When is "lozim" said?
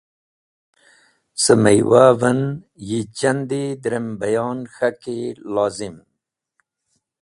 5.53-5.95